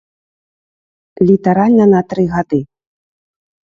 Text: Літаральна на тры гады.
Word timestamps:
Літаральна 1.29 1.85
на 1.95 2.01
тры 2.09 2.23
гады. 2.37 2.59